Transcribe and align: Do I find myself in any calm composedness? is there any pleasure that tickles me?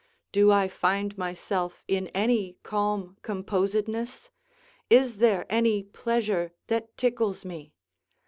Do 0.31 0.51
I 0.51 0.67
find 0.67 1.15
myself 1.15 1.83
in 1.87 2.07
any 2.07 2.57
calm 2.63 3.17
composedness? 3.21 4.31
is 4.89 5.17
there 5.17 5.45
any 5.47 5.83
pleasure 5.83 6.53
that 6.69 6.97
tickles 6.97 7.45
me? 7.45 7.75